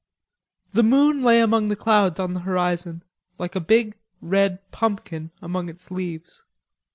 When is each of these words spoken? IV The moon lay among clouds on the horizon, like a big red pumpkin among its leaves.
IV 0.69 0.73
The 0.73 0.81
moon 0.81 1.21
lay 1.21 1.41
among 1.41 1.69
clouds 1.75 2.19
on 2.19 2.33
the 2.33 2.39
horizon, 2.39 3.03
like 3.37 3.55
a 3.55 3.59
big 3.59 3.99
red 4.19 4.57
pumpkin 4.71 5.29
among 5.43 5.69
its 5.69 5.91
leaves. 5.91 6.43